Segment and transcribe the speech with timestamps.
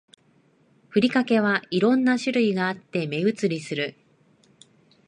[0.89, 3.93] ふりかけは色んな種類があって目移りする